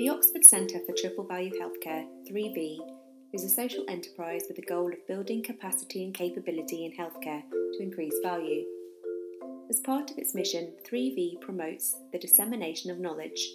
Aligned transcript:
The 0.00 0.08
Oxford 0.08 0.46
Centre 0.46 0.80
for 0.86 0.94
Triple 0.96 1.24
Value 1.24 1.52
Healthcare, 1.60 2.06
3V, 2.26 2.78
is 3.34 3.44
a 3.44 3.50
social 3.50 3.84
enterprise 3.86 4.44
with 4.48 4.56
the 4.56 4.62
goal 4.62 4.90
of 4.90 5.06
building 5.06 5.42
capacity 5.42 6.04
and 6.04 6.14
capability 6.14 6.86
in 6.86 6.92
healthcare 6.92 7.42
to 7.50 7.82
increase 7.82 8.14
value. 8.22 8.64
As 9.68 9.78
part 9.80 10.10
of 10.10 10.16
its 10.16 10.34
mission, 10.34 10.72
3V 10.90 11.42
promotes 11.42 11.98
the 12.12 12.18
dissemination 12.18 12.90
of 12.90 12.98
knowledge. 12.98 13.46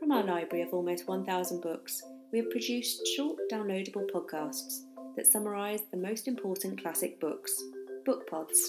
From 0.00 0.10
our 0.10 0.24
library 0.24 0.64
of 0.64 0.74
almost 0.74 1.06
1,000 1.06 1.60
books, 1.60 2.02
we 2.32 2.40
have 2.40 2.50
produced 2.50 3.06
short 3.16 3.38
downloadable 3.52 4.10
podcasts 4.10 4.80
that 5.14 5.28
summarise 5.28 5.82
the 5.92 5.96
most 5.96 6.26
important 6.26 6.82
classic 6.82 7.20
books, 7.20 7.56
book 8.04 8.28
pods. 8.28 8.60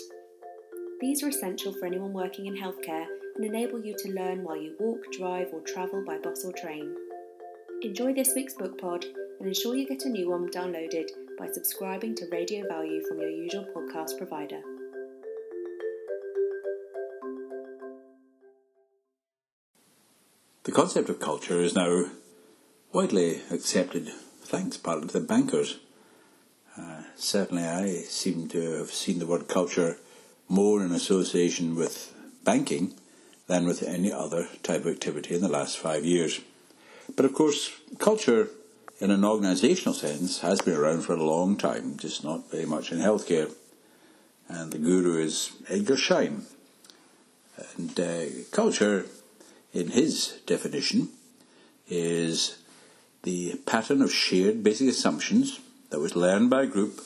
These 1.00 1.23
are 1.23 1.30
essential 1.30 1.73
for 1.73 1.88
anyone 1.88 2.14
working 2.14 2.46
in 2.46 2.55
healthcare 2.55 3.07
and 3.42 3.55
enable 3.55 3.84
you 3.84 3.96
to 3.98 4.12
learn 4.12 4.44
while 4.44 4.55
you 4.55 4.76
walk, 4.80 5.00
drive, 5.18 5.48
or 5.52 5.62
travel 5.62 6.04
by 6.05 6.16
bus 6.20 6.45
or 6.45 6.54
train. 6.54 6.95
Enjoy 7.82 8.13
this 8.13 8.34
week's 8.36 8.54
book 8.54 8.80
pod 8.80 9.04
and 9.40 9.48
ensure 9.48 9.76
you 9.76 9.88
get 9.88 10.05
a 10.05 10.09
new 10.09 10.30
one 10.30 10.48
downloaded 10.49 11.09
by 11.40 11.48
subscribing 11.52 12.13
to 12.13 12.27
Radio 12.32 12.68
Value 12.68 13.02
from 13.08 13.20
your 13.20 13.32
usual 13.32 13.66
podcast 13.76 14.16
provider. 14.20 14.62
The 20.63 20.71
concept 20.71 21.10
of 21.10 21.20
culture 21.20 21.60
is 21.60 21.76
now 21.76 22.12
widely 22.94 23.41
accepted, 23.49 24.10
thanks 24.41 24.77
partly 24.77 25.08
to 25.08 25.13
the 25.20 25.26
bankers. 25.26 25.80
Uh, 26.77 27.02
certainly, 27.16 27.63
I 27.63 28.04
seem 28.04 28.48
to 28.49 28.77
have 28.77 28.91
seen 28.91 29.18
the 29.18 29.26
word 29.26 29.48
culture 29.48 29.98
more 30.48 30.85
in 30.85 30.91
association 30.91 31.76
with 31.76 32.13
banking 32.44 32.94
than 33.48 33.66
with 33.66 33.84
any 33.84 34.12
other 34.12 34.48
type 34.63 34.81
of 34.81 34.88
activity 34.88 35.36
in 35.36 35.41
the 35.41 35.48
last 35.48 35.77
five 35.77 36.05
years. 36.05 36.41
But 37.16 37.26
of 37.26 37.34
course, 37.34 37.72
culture 37.98 38.49
in 38.99 39.12
an 39.12 39.21
organisational 39.21 39.93
sense 39.93 40.40
has 40.41 40.62
been 40.62 40.77
around 40.77 41.02
for 41.02 41.13
a 41.13 41.24
long 41.24 41.57
time, 41.57 41.98
just 41.98 42.24
not 42.24 42.49
very 42.52 42.65
much 42.65 42.91
in 42.91 42.99
healthcare. 42.99 43.52
And 44.48 44.71
the 44.71 44.77
guru 44.77 45.18
is 45.18 45.52
Edgar 45.70 45.98
Schein. 45.98 46.43
And 47.77 47.99
uh, 47.99 48.26
culture 48.52 49.05
in 49.74 49.90
his 49.90 50.40
definition, 50.46 51.10
is 51.87 52.58
the 53.24 53.55
pattern 53.65 54.02
of 54.02 54.12
shared 54.12 54.63
basic 54.63 54.90
assumptions 54.90 55.60
that 55.90 55.99
was 55.99 56.15
learned 56.15 56.49
by 56.49 56.63
a 56.63 56.68
group 56.68 57.02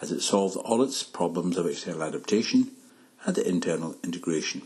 as 0.00 0.12
it 0.12 0.20
solved 0.20 0.56
all 0.56 0.82
its 0.82 1.02
problems 1.02 1.56
of 1.56 1.66
external 1.66 2.02
adaptation 2.02 2.70
and 3.24 3.36
internal 3.38 3.96
integration. 4.04 4.62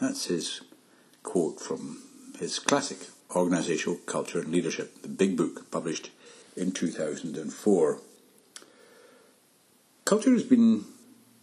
That's 0.00 0.26
his 0.26 0.62
quote 1.22 1.60
from 1.60 2.02
his 2.38 2.58
classic 2.58 2.98
Organizational 3.36 3.98
Culture 4.06 4.40
and 4.40 4.48
Leadership, 4.48 5.02
the 5.02 5.08
big 5.08 5.36
book 5.36 5.70
published 5.70 6.10
in 6.56 6.72
2004. 6.72 7.98
Culture 10.04 10.32
has 10.32 10.42
been 10.42 10.84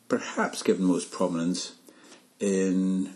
perhaps 0.09 0.63
given 0.63 0.83
most 0.85 1.11
prominence 1.11 1.75
in 2.39 3.13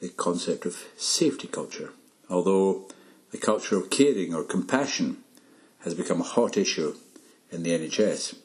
the 0.00 0.08
concept 0.08 0.64
of 0.66 0.84
safety 0.96 1.46
culture, 1.46 1.90
although 2.28 2.88
the 3.30 3.38
culture 3.38 3.76
of 3.76 3.90
caring 3.90 4.34
or 4.34 4.42
compassion 4.42 5.18
has 5.80 5.94
become 5.94 6.20
a 6.20 6.24
hot 6.24 6.56
issue 6.56 6.96
in 7.50 7.62
the 7.62 7.70
NHS. 7.70 8.36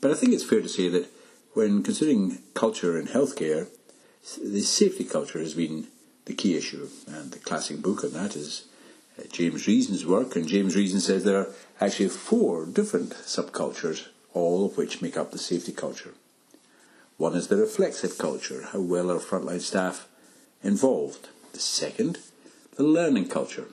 But 0.00 0.10
I 0.10 0.14
think 0.14 0.32
it's 0.32 0.44
fair 0.44 0.62
to 0.62 0.68
say 0.68 0.88
that 0.88 1.08
when 1.52 1.82
considering 1.82 2.38
culture 2.54 2.98
in 2.98 3.06
healthcare, 3.06 3.68
the 4.42 4.60
safety 4.60 5.04
culture 5.04 5.38
has 5.38 5.54
been 5.54 5.88
the 6.24 6.34
key 6.34 6.56
issue. 6.56 6.88
And 7.06 7.30
the 7.32 7.38
classic 7.38 7.82
book 7.82 8.04
on 8.04 8.12
that 8.12 8.36
is 8.36 8.64
uh, 9.18 9.24
James 9.30 9.66
Reason's 9.66 10.06
work. 10.06 10.36
And 10.36 10.48
James 10.48 10.76
Reason 10.76 11.00
says 11.00 11.24
there 11.24 11.38
are 11.38 11.52
actually 11.80 12.08
four 12.08 12.66
different 12.66 13.10
subcultures, 13.10 14.08
all 14.32 14.66
of 14.66 14.76
which 14.76 15.02
make 15.02 15.16
up 15.16 15.30
the 15.30 15.38
safety 15.38 15.72
culture. 15.72 16.14
One 17.16 17.34
is 17.34 17.48
the 17.48 17.56
reflexive 17.56 18.18
culture, 18.18 18.68
how 18.72 18.80
well 18.80 19.10
our 19.10 19.18
frontline 19.18 19.60
staff 19.60 20.08
involved. 20.62 21.28
The 21.52 21.60
second, 21.60 22.18
the 22.76 22.82
learning 22.82 23.28
culture. 23.28 23.66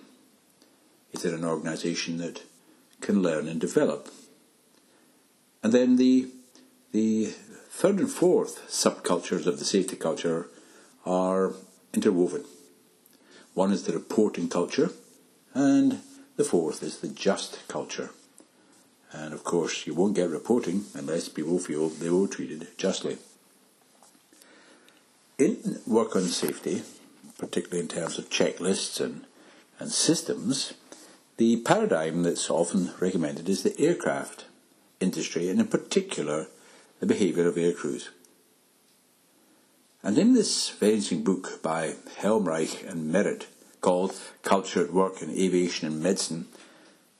Is 1.11 1.25
it 1.25 1.33
an 1.33 1.43
organisation 1.43 2.17
that 2.17 2.43
can 3.01 3.21
learn 3.21 3.47
and 3.47 3.59
develop? 3.59 4.09
And 5.63 5.73
then 5.73 5.95
the, 5.95 6.29
the 6.91 7.33
third 7.71 7.99
and 7.99 8.11
fourth 8.11 8.67
subcultures 8.69 9.47
of 9.47 9.57
the 9.57 9.65
safety 9.65 9.95
culture 9.95 10.47
are 11.05 11.53
interwoven. 11.93 12.43
One 13.53 13.71
is 13.71 13.83
the 13.83 13.93
reporting 13.93 14.49
culture, 14.49 14.91
and 15.53 16.01
the 16.35 16.43
fourth 16.43 16.83
is 16.83 16.99
the 16.99 17.07
just 17.07 17.67
culture. 17.67 18.11
And 19.13 19.33
of 19.33 19.43
course, 19.43 19.87
you 19.87 19.95
won't 19.95 20.15
get 20.15 20.29
reporting 20.29 20.85
unless 20.93 21.29
people 21.29 21.59
feel 21.59 21.89
they 21.89 22.09
were 22.09 22.27
treated 22.27 22.67
justly. 22.77 23.17
In 25.39 25.79
work 25.87 26.15
on 26.15 26.23
safety, 26.23 26.83
particularly 27.37 27.81
in 27.81 27.87
terms 27.87 28.19
of 28.19 28.29
checklists 28.29 29.01
and, 29.01 29.25
and 29.79 29.91
systems, 29.91 30.73
the 31.37 31.57
paradigm 31.61 32.23
that's 32.23 32.49
often 32.49 32.93
recommended 32.99 33.49
is 33.49 33.63
the 33.63 33.79
aircraft 33.79 34.45
industry, 34.99 35.49
and 35.49 35.59
in 35.59 35.67
particular, 35.67 36.47
the 37.01 37.07
behaviour 37.07 37.47
of 37.47 37.57
air 37.57 37.73
crews. 37.73 38.11
And 40.03 40.17
in 40.17 40.33
this 40.33 40.69
very 40.69 40.93
interesting 40.93 41.23
book 41.23 41.61
by 41.61 41.95
Helmreich 42.19 42.87
and 42.89 43.11
Merritt 43.11 43.47
called 43.81 44.13
Culture 44.43 44.85
at 44.85 44.93
Work 44.93 45.21
in 45.21 45.31
Aviation 45.31 45.87
and 45.87 46.01
Medicine, 46.01 46.45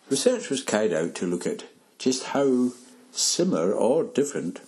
research 0.09 0.50
was 0.50 0.64
carried 0.64 0.94
out 0.94 1.16
to 1.16 1.25
look 1.25 1.46
at 1.47 1.66
just 1.97 2.25
how 2.25 2.69
similar 3.12 3.74
or 3.74 4.03
different 4.03 4.62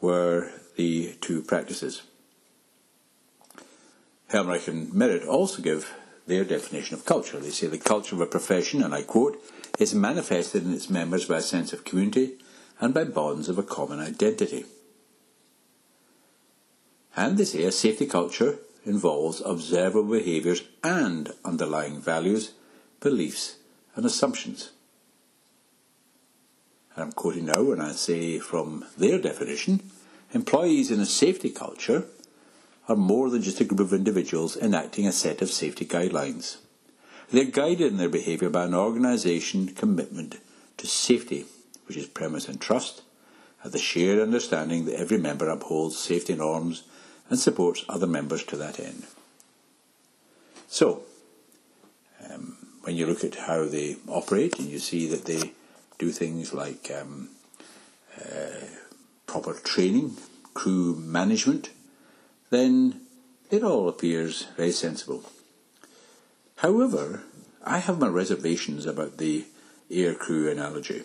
were 0.00 0.50
the 0.76 1.14
two 1.20 1.42
practices. 1.42 2.02
Helmreich 4.32 4.68
and 4.68 4.92
Merritt 4.92 5.24
also 5.24 5.62
give 5.62 5.94
their 6.26 6.44
definition 6.44 6.94
of 6.94 7.04
culture. 7.04 7.38
They 7.38 7.50
say 7.50 7.66
the 7.66 7.78
culture 7.78 8.14
of 8.14 8.22
a 8.22 8.26
profession, 8.26 8.82
and 8.82 8.94
I 8.94 9.02
quote, 9.02 9.38
is 9.78 9.94
manifested 9.94 10.64
in 10.64 10.72
its 10.72 10.90
members 10.90 11.26
by 11.26 11.38
a 11.38 11.42
sense 11.42 11.72
of 11.72 11.84
community 11.84 12.38
and 12.80 12.92
by 12.92 13.04
bonds 13.04 13.48
of 13.48 13.58
a 13.58 13.62
common 13.62 14.00
identity. 14.00 14.64
And 17.16 17.38
they 17.38 17.44
say 17.44 17.64
a 17.64 17.72
safety 17.72 18.06
culture 18.06 18.58
involves 18.84 19.40
observable 19.40 20.10
behaviours 20.10 20.62
and 20.84 21.32
underlying 21.44 22.00
values, 22.00 22.52
beliefs, 23.00 23.56
and 23.94 24.04
assumptions. 24.04 24.70
And 26.94 27.04
I'm 27.04 27.12
quoting 27.12 27.46
now 27.46 27.62
when 27.62 27.80
I 27.80 27.92
say 27.92 28.38
from 28.38 28.84
their 28.96 29.18
definition 29.18 29.90
employees 30.32 30.90
in 30.90 31.00
a 31.00 31.06
safety 31.06 31.50
culture 31.50 32.04
are 32.88 32.96
more 32.96 33.30
than 33.30 33.42
just 33.42 33.60
a 33.60 33.64
group 33.64 33.80
of 33.80 33.92
individuals 33.92 34.56
enacting 34.56 35.06
a 35.06 35.12
set 35.12 35.42
of 35.42 35.50
safety 35.50 35.84
guidelines. 35.84 36.58
They're 37.30 37.44
guided 37.44 37.92
in 37.92 37.96
their 37.96 38.08
behaviour 38.08 38.50
by 38.50 38.64
an 38.64 38.74
organisation 38.74 39.68
commitment 39.68 40.36
to 40.76 40.86
safety, 40.86 41.46
which 41.86 41.96
is 41.96 42.06
premised 42.06 42.48
on 42.48 42.58
trust, 42.58 43.02
and 43.62 43.72
the 43.72 43.78
shared 43.78 44.18
understanding 44.18 44.84
that 44.84 44.98
every 44.98 45.18
member 45.18 45.48
upholds 45.48 45.98
safety 45.98 46.34
norms 46.34 46.84
and 47.28 47.38
supports 47.38 47.84
other 47.88 48.06
members 48.06 48.44
to 48.44 48.56
that 48.56 48.78
end. 48.78 49.04
So, 50.68 51.02
um, 52.30 52.56
when 52.82 52.96
you 52.96 53.06
look 53.06 53.24
at 53.24 53.34
how 53.34 53.64
they 53.64 53.96
operate 54.08 54.58
and 54.58 54.68
you 54.68 54.78
see 54.78 55.08
that 55.08 55.24
they 55.24 55.52
do 55.98 56.10
things 56.10 56.52
like 56.52 56.90
um, 56.90 57.30
uh, 58.20 58.66
proper 59.26 59.54
training, 59.54 60.16
crew 60.54 60.94
management, 60.96 61.70
then 62.50 63.00
it 63.50 63.62
all 63.62 63.88
appears 63.88 64.46
very 64.56 64.72
sensible. 64.72 65.24
However, 66.56 67.22
I 67.64 67.78
have 67.78 67.98
my 67.98 68.08
reservations 68.08 68.86
about 68.86 69.18
the 69.18 69.44
aircrew 69.90 70.50
analogy. 70.50 71.02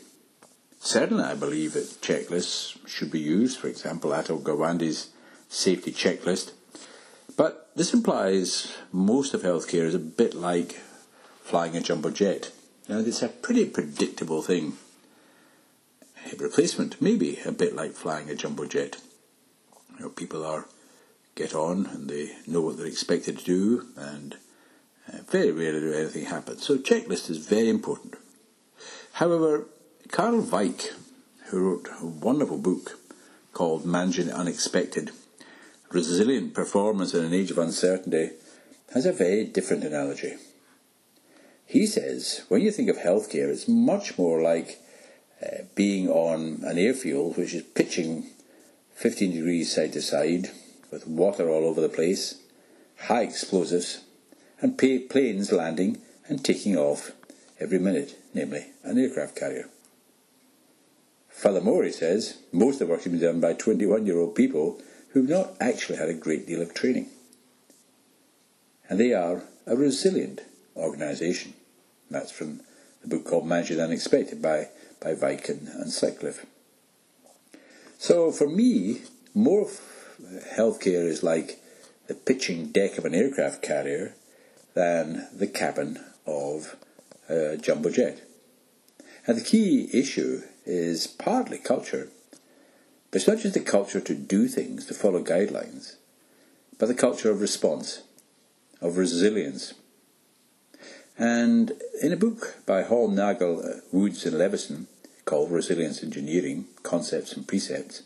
Certainly, 0.84 1.24
I 1.24 1.36
believe 1.36 1.74
that 1.74 2.02
checklists 2.02 2.76
should 2.88 3.12
be 3.12 3.20
used, 3.20 3.60
for 3.60 3.68
example, 3.68 4.10
Atul 4.10 4.42
Gawande's 4.42 5.12
safety 5.48 5.92
checklist, 5.92 6.54
but 7.38 7.70
this 7.76 7.94
implies 7.94 8.76
most 8.92 9.36
of 9.36 9.44
healthcare 9.44 9.84
is 9.84 9.94
a 9.94 10.00
bit 10.00 10.34
like 10.34 10.82
flying 11.44 11.78
a 11.78 11.82
jumbo 11.82 12.10
jet. 12.10 12.52
Now, 12.90 12.98
it's 12.98 13.22
a 13.22 13.28
pretty 13.28 13.66
predictable 13.66 14.42
thing. 14.42 14.74
Hip 16.24 16.42
replacement 16.42 17.00
may 17.00 17.16
be 17.16 17.38
a 17.46 17.52
bit 17.52 17.76
like 17.76 17.92
flying 17.92 18.32
a 18.32 18.36
jumbo 18.36 18.66
jet. 18.66 18.98
You 19.94 20.06
know, 20.06 20.10
people 20.10 20.44
are 20.44 20.66
get 21.36 21.54
on 21.54 21.86
and 21.86 22.10
they 22.10 22.32
know 22.48 22.62
what 22.62 22.78
they're 22.78 22.88
expected 22.88 23.38
to 23.38 23.46
do, 23.46 23.86
and 23.96 24.36
uh, 25.14 25.18
very 25.30 25.52
rarely 25.52 25.80
do 25.80 25.94
anything 25.94 26.26
happen. 26.26 26.58
So, 26.58 26.80
checklist 26.80 27.30
is 27.30 27.38
very 27.38 27.70
important. 27.70 28.16
However, 29.14 29.68
Carl 30.12 30.42
Weick, 30.42 30.90
who 31.46 31.60
wrote 31.60 31.88
a 32.02 32.06
wonderful 32.06 32.58
book 32.58 33.00
called 33.54 33.86
Managing 33.86 34.28
the 34.28 34.36
Unexpected 34.36 35.12
Resilient 35.90 36.54
Performance 36.54 37.14
in 37.14 37.24
an 37.24 37.34
Age 37.34 37.50
of 37.50 37.58
Uncertainty, 37.58 38.32
has 38.94 39.06
a 39.06 39.14
very 39.14 39.46
different 39.46 39.86
analogy. 39.86 40.34
He 41.66 41.86
says 41.86 42.44
when 42.50 42.60
you 42.62 42.72
think 42.72 42.90
of 42.90 42.98
healthcare, 42.98 43.48
it's 43.48 43.70
much 43.70 44.18
more 44.18 44.42
like 44.42 44.82
uh, 45.42 45.64
being 45.76 46.10
on 46.10 46.60
an 46.66 46.78
airfield 46.78 47.38
which 47.38 47.54
is 47.54 47.64
pitching 47.64 48.26
15 48.96 49.32
degrees 49.32 49.74
side 49.74 49.94
to 49.94 50.02
side 50.02 50.52
with 50.92 51.08
water 51.08 51.50
all 51.50 51.64
over 51.64 51.80
the 51.80 51.88
place, 51.88 52.42
high 53.04 53.22
explosives, 53.22 54.02
and 54.60 54.78
planes 54.78 55.54
landing 55.54 56.02
and 56.28 56.44
taking 56.44 56.76
off 56.76 57.12
every 57.62 57.80
minute, 57.80 58.20
namely 58.34 58.66
an 58.84 58.98
aircraft 58.98 59.38
carrier. 59.38 59.70
Furthermore, 61.42 61.84
he 61.84 61.92
says, 61.92 62.38
most 62.52 62.76
of 62.76 62.88
the 62.88 62.94
work 62.94 63.02
has 63.02 63.12
been 63.12 63.20
done 63.20 63.40
by 63.40 63.54
21 63.54 64.06
year 64.06 64.20
old 64.20 64.36
people 64.36 64.80
who've 65.10 65.28
not 65.28 65.56
actually 65.60 65.98
had 65.98 66.08
a 66.08 66.14
great 66.14 66.46
deal 66.46 66.62
of 66.62 66.76
training. 66.76 67.10
And 68.88 69.00
they 69.00 69.12
are 69.14 69.42
a 69.66 69.76
resilient 69.76 70.42
organisation. 70.76 71.56
That's 72.12 72.32
from 72.32 72.62
the 73.02 73.08
book 73.08 73.26
called 73.26 73.48
Managing 73.48 73.78
the 73.78 73.86
Unexpected 73.86 74.40
by, 74.40 74.68
by 75.02 75.16
Weick 75.16 75.50
and 75.50 75.92
Sutcliffe. 75.92 76.46
So 77.98 78.32
for 78.32 78.48
me, 78.48 79.02
more 79.34 79.68
healthcare 80.56 81.08
is 81.08 81.24
like 81.24 81.60
the 82.06 82.14
pitching 82.14 82.68
deck 82.68 83.00
of 83.00 83.06
an 83.06 83.16
aircraft 83.16 83.64
carrier 83.64 84.14
than 84.76 85.28
the 85.34 85.48
cabin 85.48 86.06
of 86.28 86.76
a 87.28 87.58
jumbo 87.58 87.90
jet. 87.90 88.22
And 89.26 89.40
the 89.40 89.44
key 89.44 89.90
issue 89.92 90.44
is 90.66 91.08
partly 91.08 91.58
culture, 91.58 92.10
but 93.10 93.18
it's 93.18 93.28
not 93.28 93.40
just 93.40 93.54
the 93.54 93.60
culture 93.60 94.02
to 94.02 94.16
do 94.16 94.48
things, 94.48 94.86
to 94.86 94.94
follow 94.94 95.24
guidelines, 95.24 95.96
but 96.78 96.88
the 96.88 96.94
culture 96.94 97.30
of 97.30 97.42
response, 97.42 98.04
of 98.82 98.98
resilience. 98.98 99.74
And 101.18 101.74
in 102.02 102.12
a 102.12 102.18
book 102.18 102.58
by 102.66 102.84
Hollnagel, 102.84 103.64
uh, 103.64 103.82
Woods, 103.92 104.26
and 104.26 104.38
Leveson 104.38 104.88
called 105.26 105.52
Resilience 105.52 106.02
Engineering 106.02 106.66
Concepts 106.84 107.34
and 107.34 107.48
Precepts, 107.48 108.04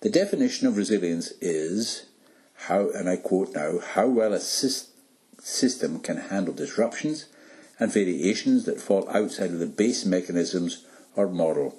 the 0.00 0.10
definition 0.10 0.66
of 0.66 0.76
resilience 0.76 1.32
is 1.40 2.06
how, 2.66 2.90
and 2.90 3.08
I 3.08 3.16
quote 3.16 3.54
now, 3.54 3.78
how 3.78 4.06
well 4.06 4.32
a 4.32 4.40
system 4.40 6.00
can 6.00 6.16
handle 6.16 6.54
disruptions 6.54 7.26
and 7.78 7.92
variations 7.92 8.64
that 8.64 8.80
fall 8.80 9.08
outside 9.08 9.50
of 9.50 9.58
the 9.58 9.66
base 9.66 10.04
mechanisms 10.04 10.84
or 11.14 11.28
model 11.28 11.76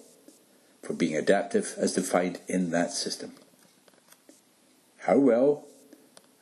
for 0.81 0.93
being 0.93 1.15
adaptive 1.15 1.75
as 1.77 1.93
defined 1.93 2.39
in 2.47 2.71
that 2.71 2.91
system. 2.91 3.33
How 4.99 5.17
well 5.17 5.65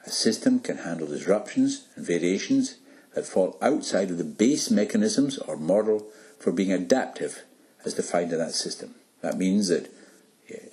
a 0.06 0.10
system 0.10 0.60
can 0.60 0.78
handle 0.78 1.08
disruptions 1.08 1.88
and 1.96 2.06
variations 2.06 2.78
that 3.14 3.26
fall 3.26 3.58
outside 3.62 4.10
of 4.10 4.18
the 4.18 4.24
base 4.24 4.70
mechanisms 4.72 5.38
or 5.38 5.58
model 5.58 6.08
for 6.40 6.52
being 6.52 6.72
adaptive 6.72 7.44
as 7.84 7.96
defined 7.96 8.32
in 8.32 8.40
that 8.40 8.54
system. 8.54 8.96
That 9.22 9.38
means 9.38 9.68
that 9.70 9.92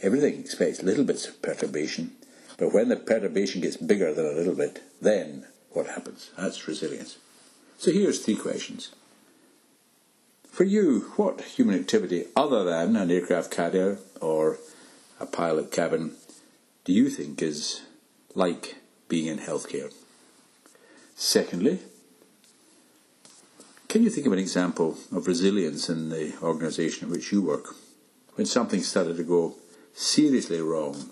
everything 0.03 0.39
expects 0.39 0.83
little 0.83 1.05
bits 1.05 1.27
of 1.27 1.43
perturbation, 1.43 2.13
but 2.59 2.73
when 2.73 2.89
the 2.89 2.97
perturbation 2.97 3.61
gets 3.61 3.77
bigger 3.77 4.13
than 4.15 4.27
a 4.27 4.33
little 4.33 4.55
bit, 4.55 4.83
then 5.01 5.47
what 5.71 5.87
happens? 5.87 6.31
That's 6.37 6.69
resilience. 6.69 7.19
So 7.79 7.91
here's 7.91 8.25
three 8.25 8.37
questions. 8.37 8.91
For 10.55 10.63
you, 10.63 11.11
what 11.17 11.41
human 11.41 11.75
activity 11.75 12.27
other 12.37 12.63
than 12.63 12.95
an 12.95 13.11
aircraft 13.11 13.51
carrier 13.51 13.99
or 14.21 14.59
a 15.19 15.27
pilot 15.27 15.73
cabin 15.73 16.13
do 16.85 16.93
you 16.93 17.11
think 17.11 17.43
is 17.43 17.83
like 18.37 18.77
being 19.09 19.27
in 19.27 19.39
healthcare? 19.39 19.93
Secondly, 21.17 21.81
can 23.89 24.05
you 24.05 24.11
think 24.11 24.29
of 24.29 24.33
an 24.33 24.39
example 24.39 24.97
of 25.11 25.27
resilience 25.27 25.89
in 25.89 26.11
the 26.11 26.35
organisation 26.41 27.09
in 27.09 27.11
which 27.13 27.33
you 27.33 27.43
work 27.43 27.75
when 28.37 28.47
something 28.47 28.81
started 28.81 29.17
to 29.17 29.25
go 29.25 29.57
seriously 29.93 30.61
wrong 30.61 31.11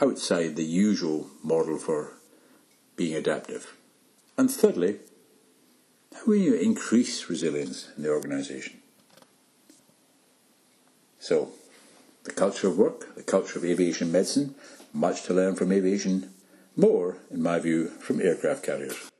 outside 0.00 0.56
the 0.56 0.64
usual 0.64 1.28
model 1.42 1.76
for 1.76 2.14
being 2.96 3.14
adaptive? 3.14 3.76
And 4.38 4.50
thirdly, 4.50 5.00
how 6.14 6.26
will 6.26 6.36
you 6.36 6.54
increase 6.54 7.28
resilience 7.28 7.88
in 7.96 8.02
the 8.02 8.10
organisation? 8.10 8.80
So, 11.18 11.50
the 12.24 12.32
culture 12.32 12.68
of 12.68 12.78
work, 12.78 13.14
the 13.14 13.22
culture 13.22 13.58
of 13.58 13.64
aviation 13.64 14.10
medicine, 14.10 14.54
much 14.92 15.22
to 15.24 15.34
learn 15.34 15.54
from 15.54 15.72
aviation, 15.72 16.30
more, 16.76 17.18
in 17.30 17.42
my 17.42 17.58
view, 17.58 17.88
from 17.88 18.20
aircraft 18.20 18.64
carriers. 18.64 19.11